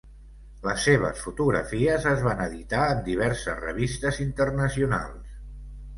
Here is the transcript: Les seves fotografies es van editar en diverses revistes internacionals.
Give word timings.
Les 0.67 0.79
seves 0.87 1.19
fotografies 1.25 2.07
es 2.13 2.25
van 2.29 2.41
editar 2.47 2.81
en 2.95 3.03
diverses 3.11 3.61
revistes 3.67 4.19
internacionals. 4.29 5.41